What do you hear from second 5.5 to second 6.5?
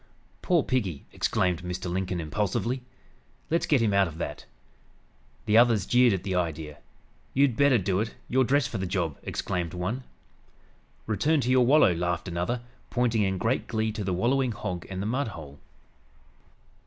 others jeered at the